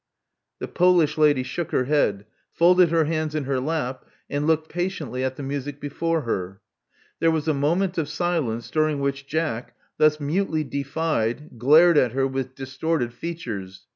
[0.57, 5.23] The Polish lady shook her head; folded her hands in her lap; and looked patiently
[5.23, 6.59] at the music before her.
[7.19, 12.25] There was a moment of silence, during which Jack, thus mutely defied, glared at her
[12.25, 13.85] with distorted features.